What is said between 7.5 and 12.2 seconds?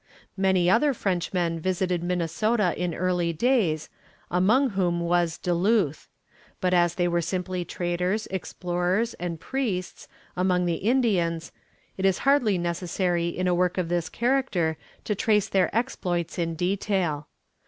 traders, explorers and priests, among the Indians, it is